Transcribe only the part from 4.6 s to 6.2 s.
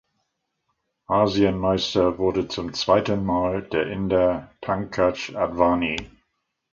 Pankaj Advani.